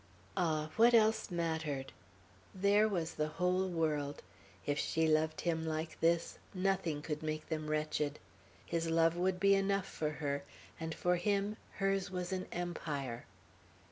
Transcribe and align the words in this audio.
Ah, 0.35 0.71
what 0.77 0.95
else 0.95 1.29
mattered! 1.29 1.91
There 2.55 2.89
was 2.89 3.13
the 3.13 3.27
whole 3.27 3.67
world; 3.69 4.23
if 4.65 4.79
she 4.79 5.07
loved 5.07 5.41
him 5.41 5.63
like 5.63 5.99
this, 5.99 6.39
nothing 6.55 7.03
could 7.03 7.21
make 7.21 7.49
them 7.49 7.69
wretched; 7.69 8.17
his 8.65 8.89
love 8.89 9.15
would 9.15 9.39
be 9.39 9.53
enough 9.53 9.85
for 9.85 10.09
her, 10.13 10.43
and 10.79 10.95
for 10.95 11.17
him 11.17 11.55
hers 11.73 12.09
was 12.09 12.31
an 12.33 12.47
empire. 12.51 13.27